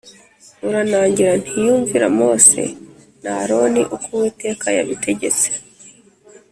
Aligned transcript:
uranangira 0.67 1.31
ntiyumvira 1.41 2.05
Mose 2.19 2.61
na 3.23 3.31
Aroni 3.41 3.81
uko 3.95 4.07
Uwiteka 4.17 4.67
yabitegetse. 4.77 5.49